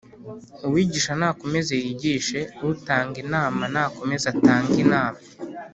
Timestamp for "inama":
3.25-3.63, 4.85-5.19